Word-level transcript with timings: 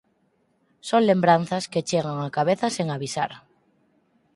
Son 0.89 1.01
lembranzas 1.09 1.65
que 1.71 1.85
chegan 1.89 2.17
á 2.25 2.27
cabeza 2.37 2.67
sen 2.77 2.87
avisar. 2.95 3.31